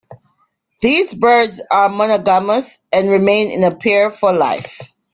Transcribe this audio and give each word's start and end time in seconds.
These 0.81 1.13
birds 1.13 1.61
are 1.69 1.87
monogamous 1.87 2.87
and 2.91 3.07
remain 3.07 3.51
in 3.51 3.63
a 3.63 3.75
pair 3.75 4.09
for 4.09 4.33
life. 4.33 4.89